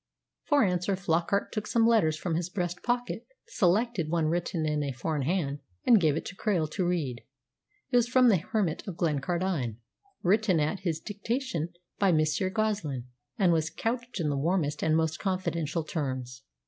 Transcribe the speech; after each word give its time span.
For 0.45 0.63
answer, 0.63 0.95
Flockart 0.95 1.51
took 1.51 1.67
some 1.67 1.85
letters 1.85 2.17
from 2.17 2.33
his 2.33 2.49
breast 2.49 2.81
pocket, 2.81 3.27
selected 3.45 4.09
one 4.09 4.25
written 4.29 4.65
in 4.65 4.81
a 4.81 4.91
foreign 4.93 5.21
hand, 5.21 5.59
and 5.85 6.01
gave 6.01 6.15
it 6.17 6.25
to 6.25 6.35
Krail 6.35 6.67
to 6.71 6.87
read. 6.87 7.21
It 7.91 7.95
was 7.97 8.07
from 8.07 8.27
the 8.29 8.37
hermit 8.37 8.81
of 8.87 8.95
Glencardine, 8.97 9.77
written 10.23 10.59
at 10.59 10.79
his 10.79 10.99
dictation 10.99 11.73
by 11.99 12.11
Monsieur 12.11 12.49
Goslin, 12.49 13.09
and 13.37 13.53
was 13.53 13.69
couched 13.69 14.19
in 14.19 14.29
the 14.29 14.35
warmest 14.37 14.81
and 14.81 14.97
most 14.97 15.19
confidential 15.19 15.83
terms. 15.83 16.41